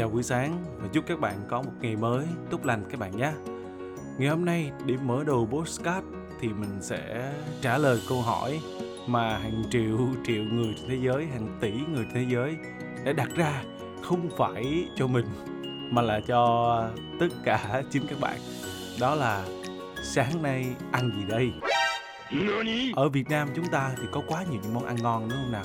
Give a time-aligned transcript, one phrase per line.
[0.00, 3.16] Chào buổi sáng và chúc các bạn có một ngày mới tốt lành các bạn
[3.16, 3.32] nhé.
[4.18, 6.06] Ngày hôm nay để mở đầu postcard
[6.40, 8.60] thì mình sẽ trả lời câu hỏi
[9.06, 12.56] mà hàng triệu triệu người trên thế giới, hàng tỷ người trên thế giới
[13.04, 13.62] đã đặt ra
[14.02, 15.26] không phải cho mình
[15.90, 16.90] mà là cho
[17.20, 18.38] tất cả chính các bạn.
[19.00, 19.44] Đó là
[20.02, 21.52] sáng nay ăn gì đây?
[22.96, 25.52] Ở Việt Nam chúng ta thì có quá nhiều những món ăn ngon đúng không
[25.52, 25.64] nào?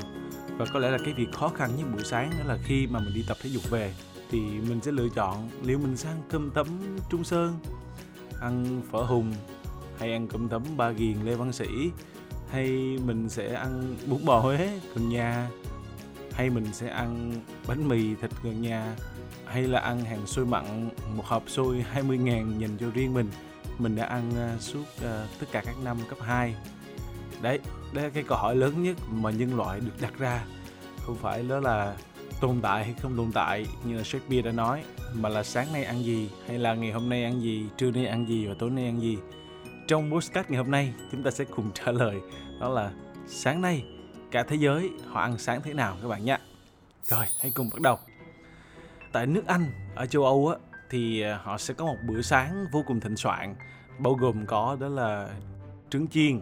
[0.58, 3.00] Và có lẽ là cái việc khó khăn nhất buổi sáng đó là khi mà
[3.00, 3.94] mình đi tập thể dục về
[4.30, 6.68] thì mình sẽ lựa chọn liệu mình sẽ ăn cơm tấm
[7.10, 7.60] Trung Sơn,
[8.42, 9.34] ăn phở Hùng
[9.98, 11.92] hay ăn cơm tấm Ba Ghiền Lê Văn Sĩ
[12.50, 15.50] hay mình sẽ ăn bún bò Huế gần nhà
[16.32, 17.34] hay mình sẽ ăn
[17.68, 18.96] bánh mì thịt gần nhà
[19.46, 23.30] hay là ăn hàng xôi mặn một hộp xôi 20 ngàn dành cho riêng mình.
[23.78, 25.06] Mình đã ăn à, suốt uh,
[25.40, 26.56] tất cả các năm cấp 2
[27.42, 27.60] đấy
[27.94, 30.46] đây là cái câu hỏi lớn nhất mà nhân loại được đặt ra.
[31.06, 31.96] Không phải đó là
[32.42, 34.84] tồn tại hay không tồn tại như là Shakespeare đã nói,
[35.14, 38.06] mà là sáng nay ăn gì hay là ngày hôm nay ăn gì, trưa nay
[38.06, 39.18] ăn gì và tối nay ăn gì.
[39.88, 42.16] Trong postcard ngày hôm nay, chúng ta sẽ cùng trả lời
[42.60, 42.92] đó là
[43.28, 43.86] sáng nay
[44.32, 46.38] cả thế giới họ ăn sáng thế nào các bạn nhé.
[47.04, 47.98] Rồi, hãy cùng bắt đầu.
[49.12, 50.58] Tại nước Anh, ở châu Âu á,
[50.90, 53.56] thì à, họ sẽ có một bữa sáng vô cùng thịnh soạn,
[54.00, 55.30] bao gồm có đó là
[55.90, 56.42] trứng chiên,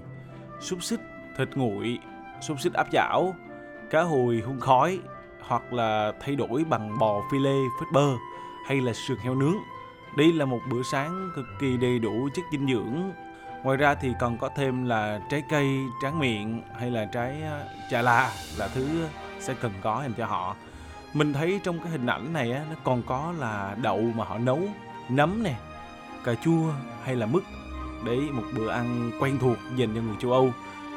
[0.61, 0.99] xúc xích,
[1.38, 1.99] thịt nguội,
[2.41, 3.36] xúc xích áp chảo,
[3.89, 4.99] cá hồi hun khói
[5.47, 8.13] hoặc là thay đổi bằng bò phi lê phết bơ
[8.67, 9.55] hay là sườn heo nướng.
[10.17, 13.11] Đây là một bữa sáng cực kỳ đầy đủ chất dinh dưỡng.
[13.64, 17.67] Ngoài ra thì còn có thêm là trái cây tráng miệng hay là trái ờ,
[17.91, 19.08] chà la là thứ
[19.39, 20.55] sẽ cần có dành cho họ.
[21.14, 24.38] Mình thấy trong cái hình ảnh này á, nó còn có là đậu mà họ
[24.38, 24.59] nấu,
[25.09, 25.55] nấm nè,
[26.23, 26.71] cà chua
[27.03, 27.44] hay là mứt.
[28.05, 30.52] Đấy một bữa ăn quen thuộc dành cho người châu Âu.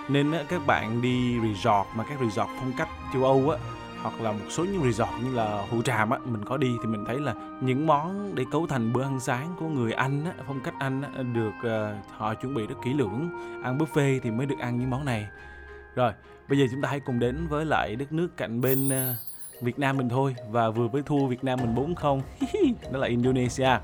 [0.08, 3.58] Nên á, các bạn đi resort mà các resort phong cách châu Âu á
[4.02, 6.89] hoặc là một số những resort như là Hữu Tràm á mình có đi thì
[6.89, 10.33] mình thấy là những món để cấu thành bữa ăn sáng của người Anh á,
[10.47, 13.30] phong cách Anh á, được uh, họ chuẩn bị rất kỹ lưỡng.
[13.62, 15.27] Ăn buffet thì mới được ăn những món này.
[15.95, 16.12] Rồi
[16.48, 19.79] bây giờ chúng ta hãy cùng đến với lại đất nước cạnh bên uh, Việt
[19.79, 22.23] Nam mình thôi và vừa mới thua Việt Nam mình 4 không.
[22.92, 23.78] Đó là Indonesia.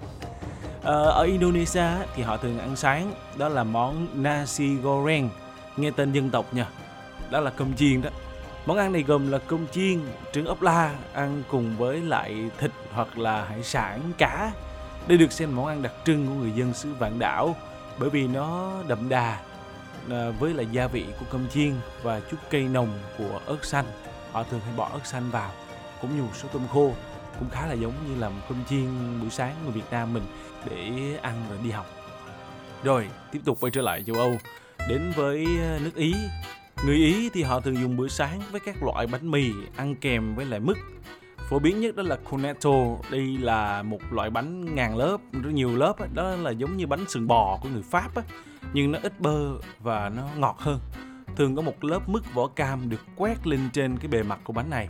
[0.79, 5.29] Uh, ở Indonesia thì họ thường ăn sáng đó là món nasi goreng.
[5.77, 6.67] Nghe tên dân tộc nha.
[7.31, 8.11] Đó là cơm chiên đó.
[8.67, 10.01] Món ăn này gồm là cơm chiên,
[10.33, 14.53] trứng ốp la ăn cùng với lại thịt hoặc là hải sản, cá.
[15.09, 17.57] Đây được xem món ăn đặc trưng của người dân xứ Vạn Đảo
[17.99, 19.41] bởi vì nó đậm đà
[20.11, 23.85] à, với lại gia vị của cơm chiên và chút cây nồng của ớt xanh.
[24.33, 25.51] Họ thường hay bỏ ớt xanh vào
[26.01, 26.93] cũng như một số tôm khô
[27.39, 30.25] cũng khá là giống như làm cơm chiên buổi sáng người Việt Nam mình
[30.71, 30.91] để
[31.23, 31.87] ăn rồi đi học.
[32.83, 34.37] Rồi, tiếp tục quay trở lại châu Âu
[34.89, 35.47] đến với
[35.81, 36.15] nước Ý
[36.87, 40.35] Người Ý thì họ thường dùng bữa sáng với các loại bánh mì ăn kèm
[40.35, 40.77] với lại mứt.
[41.49, 42.71] Phổ biến nhất đó là cornetto,
[43.11, 47.09] đây là một loại bánh ngàn lớp, rất nhiều lớp, đó là giống như bánh
[47.09, 48.11] sườn bò của người Pháp,
[48.73, 50.81] nhưng nó ít bơ và nó ngọt hơn.
[51.37, 54.53] Thường có một lớp mứt vỏ cam được quét lên trên cái bề mặt của
[54.53, 54.89] bánh này.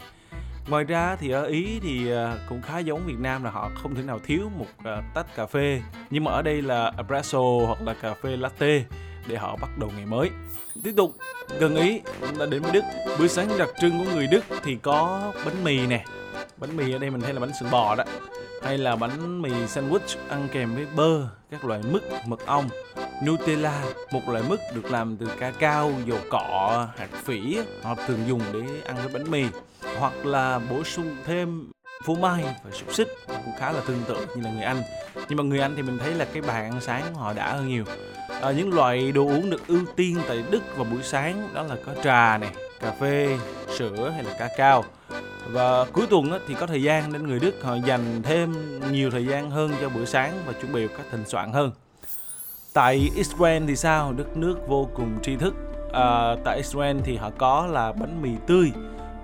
[0.68, 3.94] Ngoài ra thì ở Ý thì à, cũng khá giống Việt Nam là họ không
[3.94, 7.82] thể nào thiếu một à, tách cà phê, nhưng mà ở đây là espresso hoặc
[7.82, 8.84] là cà phê latte
[9.26, 10.30] để họ bắt đầu ngày mới.
[10.84, 11.16] Tiếp tục,
[11.58, 12.82] gần ý chúng ta đến với Đức.
[13.18, 16.04] Bữa sáng đặc trưng của người Đức thì có bánh mì nè.
[16.56, 18.04] Bánh mì ở đây mình thấy là bánh sườn bò đó.
[18.62, 22.68] Hay là bánh mì sandwich ăn kèm với bơ, các loại mứt, mật ong,
[23.26, 28.18] Nutella, một loại mứt được làm từ ca cao, dầu cọ, hạt phỉ họ thường
[28.28, 29.44] dùng để ăn với bánh mì
[29.98, 31.70] hoặc là bổ sung thêm
[32.04, 34.82] phô mai và xúc xích cũng khá là tương tự như là người Anh
[35.28, 37.52] nhưng mà người Anh thì mình thấy là cái bàn ăn sáng của họ đã
[37.52, 37.84] hơn nhiều
[38.42, 41.76] à, những loại đồ uống được ưu tiên tại Đức vào buổi sáng đó là
[41.86, 43.38] có trà này cà phê
[43.78, 44.84] sữa hay là ca cao
[45.46, 49.26] và cuối tuần thì có thời gian nên người Đức họ dành thêm nhiều thời
[49.26, 51.70] gian hơn cho bữa sáng và chuẩn bị các thịnh soạn hơn
[52.72, 55.54] tại Israel thì sao đất nước vô cùng tri thức
[55.92, 58.72] à, tại Israel thì họ có là bánh mì tươi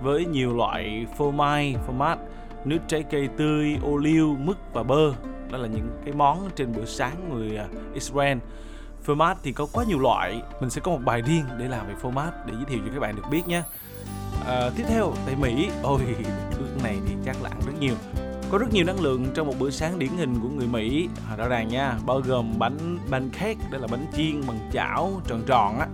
[0.03, 2.19] với nhiều loại phô mai, phô mát,
[2.65, 5.13] nước trái cây tươi, ô liu, mứt và bơ.
[5.51, 8.39] Đó là những cái món trên bữa sáng người à, Israel.
[9.07, 10.43] Format thì có quá nhiều loại.
[10.61, 13.01] Mình sẽ có một bài riêng để làm về format Để giới thiệu cho các
[13.01, 13.63] bạn được biết nhé
[14.47, 15.69] à, Tiếp theo tại Mỹ.
[15.83, 16.01] Ôi
[16.59, 17.95] nước này thì chắc là ăn rất nhiều.
[18.51, 21.09] Có rất nhiều năng lượng trong một bữa sáng điển hình của người Mỹ.
[21.31, 25.43] À, rõ ràng nha bao gồm bánh pancake đó là bánh chiên bằng chảo tròn
[25.47, 25.87] tròn á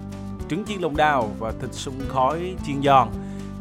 [0.49, 3.09] trứng chiên lồng đào và thịt sung khói chiên giòn.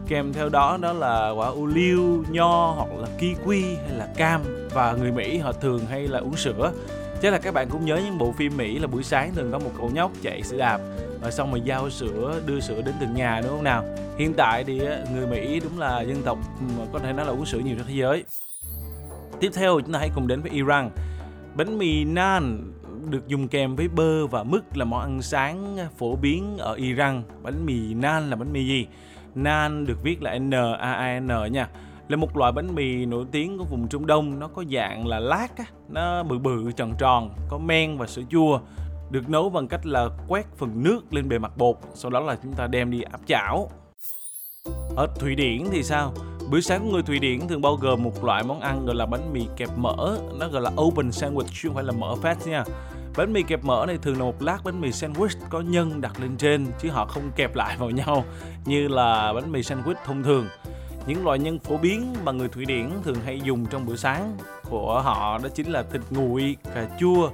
[0.07, 4.41] Kèm theo đó đó là quả ô liu nho hoặc là kiwi hay là cam.
[4.73, 6.71] Và người Mỹ họ thường hay là uống sữa
[7.23, 9.59] chắc là các bạn cũng nhớ những bộ phim Mỹ là buổi sáng thường có
[9.59, 10.81] một cậu nhóc chạy xe đạp
[11.21, 13.83] và xong rồi giao sữa, đưa sữa đến từng nhà, đúng không nào
[14.17, 16.37] hiện tại thì ờ, người Mỹ đúng là dân tộc
[16.93, 18.23] có thể nói là uống sữa nhiều trên thế giới
[19.39, 20.89] Tiếp theo chúng ta hãy cùng đến với Iran.
[21.55, 22.71] Bánh mì nan
[23.09, 27.23] được dùng kèm với bơ và mứt là món ăn sáng phổ biến ở Iran.
[27.43, 28.87] Bánh mì nan là bánh mì gì?
[29.35, 31.67] Nan được viết là N A A N nha.
[32.07, 35.19] Là một loại bánh mì nổi tiếng của vùng Trung Đông, nó có dạng là
[35.19, 38.59] lát á, nó bự bự tròn tròn, có men và sữa chua.
[39.09, 42.37] Được nấu bằng cách là quét phần nước lên bề mặt bột, sau đó là
[42.43, 43.69] chúng ta đem đi áp chảo.
[44.95, 46.13] Ở Thụy Điển thì sao?
[46.49, 49.05] Bữa sáng của người Thụy Điển thường bao gồm một loại món ăn gọi là
[49.05, 52.47] bánh mì kẹp mỡ, nó gọi là open sandwich chứ không phải là mỡ phát
[52.47, 52.63] nha.
[53.17, 56.19] Bánh mì kẹp mỡ này thường là một lát bánh mì sandwich có nhân đặt
[56.19, 58.23] lên trên chứ họ không kẹp lại vào nhau
[58.65, 60.47] như là bánh mì sandwich thông thường.
[61.07, 64.37] Những loại nhân phổ biến mà người Thụy Điển thường hay dùng trong bữa sáng
[64.69, 67.29] của họ đó chính là thịt nguội, cà chua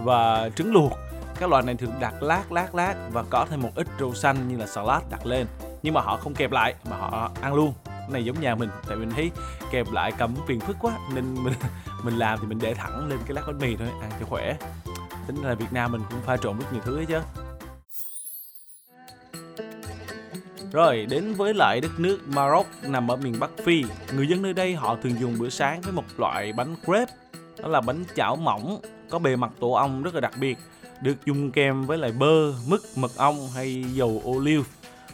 [0.00, 0.92] và trứng luộc.
[1.38, 4.48] Các loại này thường đặt lát lát lát và có thêm một ít rau xanh
[4.48, 5.46] như là salad đặt lên.
[5.82, 7.72] Nhưng mà họ không kẹp lại mà họ ăn luôn.
[7.84, 9.30] Cái này giống nhà mình tại mình thấy
[9.70, 11.54] kẹp lại cầm phiền phức quá nên mình
[12.04, 14.56] mình làm thì mình để thẳng lên cái lát bánh mì thôi ăn cho khỏe
[15.26, 17.20] tính là Việt Nam mình cũng pha trộn rất nhiều thứ ấy chứ
[20.74, 23.84] Rồi, đến với lại đất nước Maroc nằm ở miền Bắc Phi.
[24.16, 27.12] Người dân nơi đây họ thường dùng bữa sáng với một loại bánh crepe.
[27.62, 28.80] Đó là bánh chảo mỏng,
[29.10, 30.58] có bề mặt tổ ong rất là đặc biệt.
[31.00, 34.62] Được dùng kèm với lại bơ, mứt, mật ong hay dầu ô liu.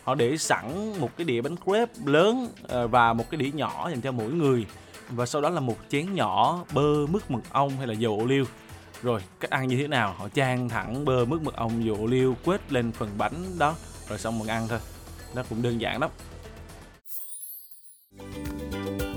[0.05, 3.91] Họ để sẵn một cái đĩa bánh crepe lớn ờ, và một cái đĩa nhỏ
[3.91, 4.67] dành cho mỗi người.
[5.09, 8.27] Và sau đó là một chén nhỏ bơ, mứt, mật ong hay là dầu ô
[8.27, 8.45] liu
[9.03, 12.07] rồi cách ăn như thế nào họ chan thẳng bơ mứt mật ong dầu ô
[12.07, 13.75] liu quết lên phần bánh đó
[14.09, 14.79] rồi xong mình ăn thôi
[15.35, 16.11] nó cũng đơn giản lắm.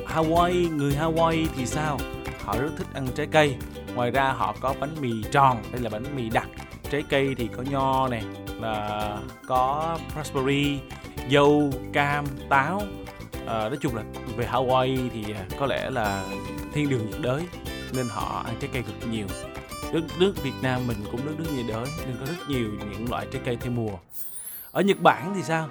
[0.07, 1.99] Hawaii người Hawaii thì sao?
[2.43, 3.55] Họ rất thích ăn trái cây.
[3.95, 6.47] Ngoài ra họ có bánh mì tròn đây là bánh mì đặc.
[6.91, 8.23] Trái cây thì có nho này
[8.61, 9.17] là
[9.47, 10.79] có raspberry
[11.31, 12.81] dâu cam táo.
[13.47, 14.03] À, nói chung là
[14.37, 16.25] về Hawaii thì à, có lẽ là
[16.73, 17.43] thiên đường nhiệt đới
[17.93, 19.27] nên họ ăn trái cây cực nhiều.
[19.93, 23.09] Đất nước Việt Nam mình cũng đất nước nhiệt đới nên có rất nhiều những
[23.09, 23.97] loại trái cây theo mùa.
[24.71, 25.69] Ở Nhật Bản thì sao?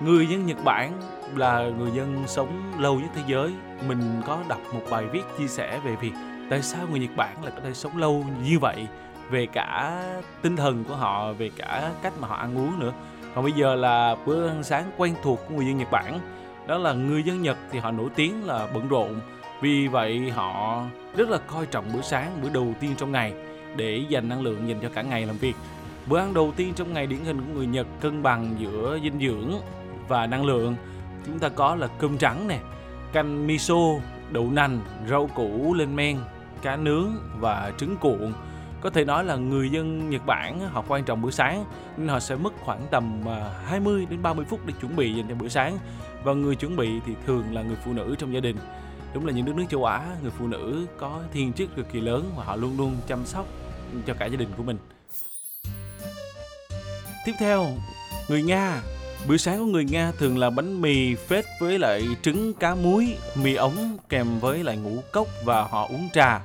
[0.00, 0.92] Người dân Nhật Bản
[1.36, 3.52] là người dân sống lâu nhất thế giới.
[3.88, 6.12] Mình có đọc một bài viết chia sẻ về việc
[6.50, 8.86] tại sao người Nhật Bản lại có thể sống lâu như vậy,
[9.30, 10.02] về cả
[10.42, 12.92] tinh thần của họ, về cả cách mà họ ăn uống nữa.
[13.34, 16.20] Còn bây giờ là bữa ăn sáng quen thuộc của người dân Nhật Bản.
[16.66, 19.20] Đó là người dân Nhật thì họ nổi tiếng là bận rộn.
[19.60, 20.82] Vì vậy họ
[21.16, 23.32] rất là coi trọng bữa sáng, bữa đầu tiên trong ngày
[23.76, 25.54] để dành năng lượng dành cho cả ngày làm việc.
[26.06, 29.20] Bữa ăn đầu tiên trong ngày điển hình của người Nhật cân bằng giữa dinh
[29.20, 29.60] dưỡng
[30.10, 30.76] và năng lượng.
[31.26, 32.58] Chúng ta có là cơm trắng nè,
[33.12, 33.74] canh miso,
[34.30, 34.80] đậu nành,
[35.10, 36.18] rau củ lên men,
[36.62, 37.08] cá nướng
[37.38, 38.32] và trứng cuộn.
[38.80, 41.64] Có thể nói là người dân Nhật Bản họ quan trọng bữa sáng
[41.96, 45.28] nên họ sẽ mất khoảng tầm à, 20 đến 30 phút để chuẩn bị dành
[45.28, 45.78] cho bữa sáng
[46.24, 48.56] và người chuẩn bị thì thường là người phụ nữ trong gia đình.
[49.14, 52.00] Đúng là những nước nước châu Á, người phụ nữ có thiên chức cực kỳ
[52.00, 53.46] lớn và họ luôn luôn chăm sóc
[54.06, 54.76] cho cả gia đình của mình
[57.24, 57.66] tiếp theo
[58.28, 58.82] người nga
[59.28, 63.16] bữa sáng của người nga thường là bánh mì phết với lại trứng cá muối
[63.42, 66.40] mì ống kèm với lại ngũ cốc và họ uống trà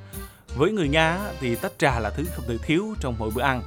[0.57, 3.61] với người nga thì tách trà là thứ không thể thiếu trong mỗi bữa ăn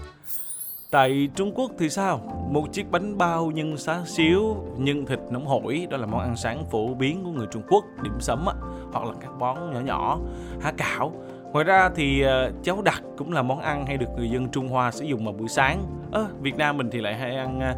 [0.90, 2.18] Tại Trung Quốc thì sao?
[2.50, 6.36] Một chiếc bánh bao nhân xá xíu, nhân thịt nóng hổi, đó là món ăn
[6.36, 8.54] sáng phổ biến của người Trung Quốc, điểm sấm á,
[8.92, 10.18] hoặc là các món nhỏ nhỏ,
[10.60, 11.12] há cảo
[11.52, 14.68] Ngoài ra thì ờ, cháo đặc cũng là món ăn hay được người dân Trung
[14.68, 15.82] Hoa sử dụng vào buổi sáng.
[16.12, 17.74] Ơ, à, Việt Nam mình thì lại hay ăn ờ,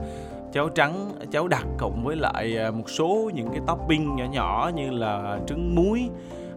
[0.53, 4.71] cháo trắng, cháo đặc cộng với lại à, một số những cái topping nhỏ nhỏ
[4.75, 6.09] như là trứng muối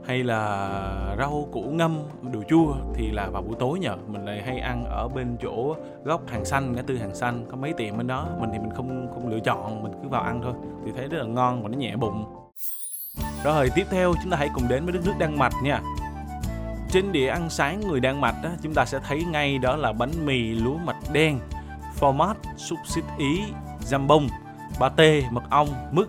[0.05, 1.99] hay là rau củ ngâm
[2.33, 3.95] đồ chua thì là vào buổi tối nhờ.
[4.07, 7.57] Mình lại hay ăn ở bên chỗ góc hàng xanh ngã tư hàng xanh có
[7.57, 8.27] mấy tiệm bên đó.
[8.39, 10.53] Mình thì mình không không lựa chọn mình cứ vào ăn thôi.
[10.85, 12.25] Thì thấy rất là ngon và nó nhẹ bụng.
[13.43, 15.81] Rồi tiếp theo chúng ta hãy cùng đến với đất nước Đan Mạch nha.
[16.91, 19.91] Trên đĩa ăn sáng người Đan Mạch đó chúng ta sẽ thấy ngay đó là
[19.91, 21.39] bánh mì lúa mạch đen,
[21.99, 23.41] format, xúc xích Ý,
[23.89, 24.27] jambon,
[24.79, 26.07] pate, mật ong, mứt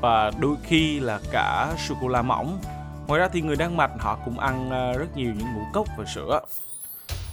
[0.00, 2.58] và đôi khi là cả sô cô la mỏng.
[3.06, 5.86] Ngoài ra thì người Đan Mạch họ cũng ăn ờ, rất nhiều những ngũ cốc
[5.98, 6.40] và sữa.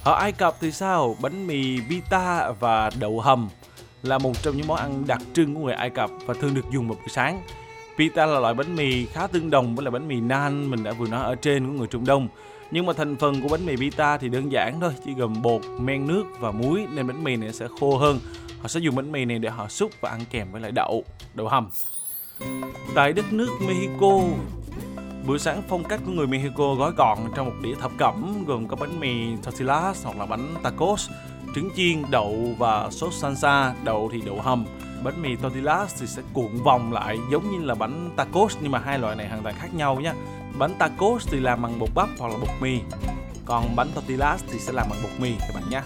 [0.04, 1.16] Ở Ai Cập thì sao?
[1.22, 3.48] Bánh mì pita và đậu hầm
[4.02, 6.70] là một trong những món ăn đặc trưng của người Ai Cập và thường được
[6.70, 7.42] dùng vào buổi sáng.
[7.98, 10.92] Pita là loại bánh mì khá tương đồng với là bánh mì nan mình đã
[10.92, 12.28] vừa nói ở trên của người Trung Đông
[12.70, 15.62] nhưng mà thành phần của bánh mì pita thì đơn giản thôi, chỉ gồm bột,
[15.80, 18.20] men nước và muối nên bánh mì này sẽ khô hơn.
[18.62, 21.04] Họ sẽ dùng bánh mì này để họ xúc và ăn kèm với lại đậu,
[21.34, 21.68] đậu hầm.
[22.94, 24.20] Tại đất nước Mexico,
[25.26, 28.68] bữa sáng phong cách của người Mexico gói gọn trong một đĩa thập cẩm gồm
[28.68, 31.10] có bánh mì tortillas hoặc là bánh tacos,
[31.54, 34.66] trứng chiên, đậu và sốt salsa, đậu thì đậu hầm.
[35.04, 38.78] bánh mì tortillas thì sẽ cuộn vòng lại giống như là bánh tacos nhưng mà
[38.78, 40.12] hai loại này hoàn toàn khác nhau nhé
[40.58, 42.78] bánh tacos thì làm bằng bột bắp hoặc là bột mì
[43.44, 45.82] còn bánh tortillas thì sẽ làm bằng bột mì các bạn nhé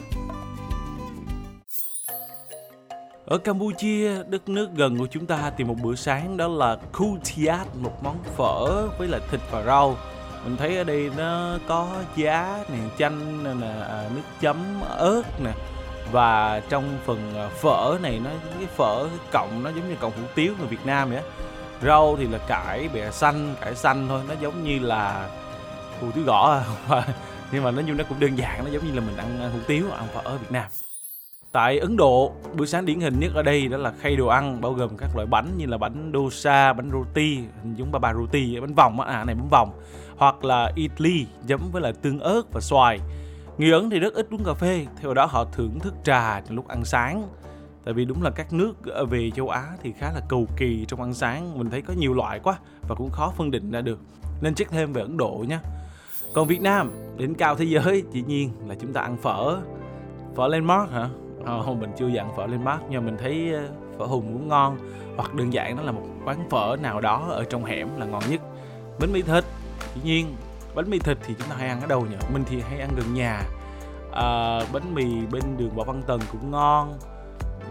[3.27, 7.67] ở Campuchia, đất nước gần của chúng ta thì một bữa sáng đó là kutiat,
[7.77, 9.97] một món phở với lại thịt và rau.
[10.45, 15.53] Mình thấy ở đây nó có giá nè, chanh nè, à, nước chấm ớt nè,
[16.13, 20.23] và trong phần à, phở này nó cái phở cái nó giống như cộng hủ
[20.35, 21.25] tiếu người Việt Nam vậy á.
[21.83, 25.29] Rau thì là cải bẹ xanh cải xanh thôi nó giống như là
[26.01, 27.03] hủ tiếu gõ à.
[27.53, 29.49] Nhưng mà nói chung nó cũng đơn giản nó giống như là mình ăn à,
[29.49, 30.67] hủ tiếu ăn phở ở Việt Nam.
[31.53, 34.61] Tại Ấn Độ, bữa sáng điển hình nhất ở đây đó là khay đồ ăn
[34.61, 38.61] bao gồm các loại bánh như là bánh dosa, bánh roti, hình giống baba roti,
[38.61, 39.73] bánh vòng á, à này bánh vòng,
[40.17, 43.01] hoặc là idli chấm với lại tương ớt và xoài.
[43.59, 46.57] Người Ấn thì rất ít uống cà phê, theo đó họ thưởng thức trà trong
[46.57, 47.29] lúc ăn sáng.
[47.85, 48.75] Tại vì đúng là các nước
[49.11, 52.15] về châu Á thì khá là cầu kỳ trong ăn sáng, mình thấy có nhiều
[52.15, 53.99] loại quá và cũng khó phân định ra được.
[54.41, 55.59] Nên check thêm về Ấn Độ nhé.
[56.35, 59.59] Còn Việt Nam, đỉnh cao thế giới, dĩ nhiên là chúng ta ăn phở.
[60.37, 61.09] Phở Landmark hả?
[61.45, 63.69] Ờ, mình chưa dặn phở Landmark nhưng mà mình thấy ờ,
[63.99, 64.77] phở Hùng cũng ngon.
[65.17, 68.23] Hoặc đơn giản đó là một quán phở nào đó ở trong hẻm là ngon
[68.31, 68.41] nhất.
[69.01, 69.45] Bánh mì thịt,
[69.95, 70.37] dĩ nhiên.
[70.75, 72.17] Bánh mì thịt thì chúng ta hay ăn ở đâu nhỉ?
[72.33, 73.43] Mình thì hay ăn gần nhà.
[74.13, 76.99] À, bánh mì bên đường võ văn tần cũng ngon.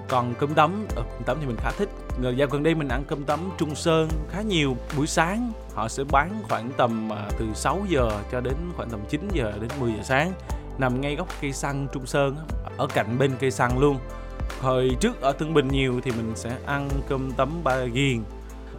[0.10, 1.90] Còn cơm tấm ở cơm tấm thì mình khá thích.
[2.22, 4.76] Người dạo gần đây mình ăn cơm tấm Trung Sơn khá nhiều.
[4.98, 7.10] Buổi sáng họ sẽ bán khoảng tầm
[7.40, 10.32] từ 6 giờ cho đến khoảng tầm 9 giờ đến 10 giờ sáng
[10.82, 12.36] nằm ngay góc cây xăng Trung Sơn
[12.78, 13.98] ở cạnh bên cây xăng luôn.
[14.62, 18.24] Hồi trước ở Tân Bình nhiều thì mình sẽ ăn cơm tấm ba ghiền.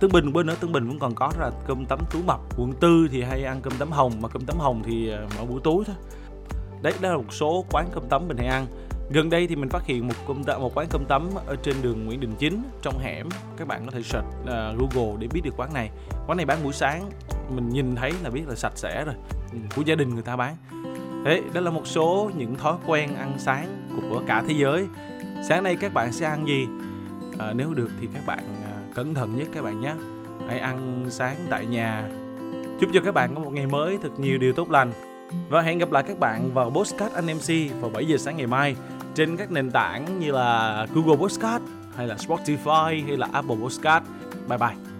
[0.00, 2.40] Tân Bình bên ở Tân Bình cũng còn có là cơm tấm tú mập.
[2.56, 5.44] Quận tư thì hay ăn cơm tấm hồng mà cơm tấm hồng thì à, mở
[5.44, 5.96] buổi tối thôi.
[6.82, 8.66] Đấy đó là một số quán cơm tấm mình hay ăn.
[9.10, 11.76] Gần đây thì mình phát hiện một cơm tấm, một quán cơm tấm ở trên
[11.82, 13.28] đường Nguyễn Đình Chính trong hẻm.
[13.56, 15.90] Các bạn có thể search uh, Google để biết được quán này.
[16.26, 17.10] Quán này bán buổi sáng
[17.50, 19.14] mình nhìn thấy là biết là sạch sẽ rồi.
[19.52, 20.56] Ừ, của gia đình người ta bán.
[21.24, 23.66] Đấy, đó là một số những thói quen ăn sáng
[24.10, 24.86] của cả thế giới.
[25.48, 26.68] Sáng nay các bạn sẽ ăn gì?
[27.38, 29.94] À, nếu được thì các bạn à, cẩn thận nhất các bạn nhé.
[30.48, 32.08] Hãy ăn sáng tại nhà.
[32.80, 34.92] Chúc cho các bạn có một ngày mới thật nhiều điều tốt lành.
[35.48, 38.46] Và hẹn gặp lại các bạn vào Postcard anh MC vào 7 giờ sáng ngày
[38.46, 38.76] mai
[39.14, 41.64] trên các nền tảng như là Google Postcard
[41.96, 44.06] hay là Spotify hay là Apple Postcard.
[44.48, 44.91] Bye bye.